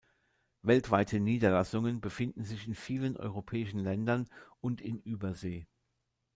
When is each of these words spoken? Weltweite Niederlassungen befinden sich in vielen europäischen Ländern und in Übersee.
Weltweite 0.63 1.19
Niederlassungen 1.19 2.01
befinden 2.01 2.43
sich 2.43 2.65
in 2.65 2.73
vielen 2.73 3.17
europäischen 3.17 3.77
Ländern 3.83 4.27
und 4.59 4.81
in 4.81 4.99
Übersee. 4.99 5.67